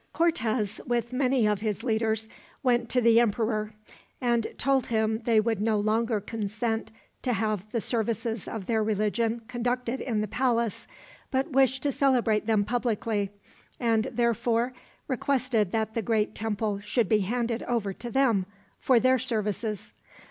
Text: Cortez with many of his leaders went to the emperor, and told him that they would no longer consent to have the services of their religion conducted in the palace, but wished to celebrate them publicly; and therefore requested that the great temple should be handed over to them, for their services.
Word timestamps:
Cortez 0.13 0.81
with 0.87 1.13
many 1.13 1.45
of 1.45 1.61
his 1.61 1.83
leaders 1.83 2.27
went 2.63 2.89
to 2.89 3.01
the 3.01 3.19
emperor, 3.19 3.75
and 4.19 4.47
told 4.57 4.87
him 4.87 5.17
that 5.17 5.25
they 5.25 5.39
would 5.39 5.61
no 5.61 5.79
longer 5.79 6.19
consent 6.19 6.89
to 7.21 7.33
have 7.33 7.71
the 7.71 7.79
services 7.79 8.47
of 8.47 8.65
their 8.65 8.83
religion 8.83 9.43
conducted 9.47 9.99
in 9.99 10.21
the 10.21 10.27
palace, 10.27 10.87
but 11.29 11.51
wished 11.51 11.83
to 11.83 11.91
celebrate 11.91 12.47
them 12.47 12.65
publicly; 12.65 13.29
and 13.79 14.05
therefore 14.05 14.73
requested 15.07 15.71
that 15.71 15.93
the 15.93 16.01
great 16.01 16.33
temple 16.33 16.79
should 16.79 17.07
be 17.07 17.19
handed 17.19 17.61
over 17.67 17.93
to 17.93 18.09
them, 18.09 18.47
for 18.79 18.99
their 18.99 19.19
services. 19.19 19.93